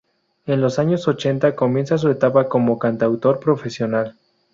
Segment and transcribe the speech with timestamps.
[0.47, 4.17] En los años ochenta comienza su etapa como cantautor profesional.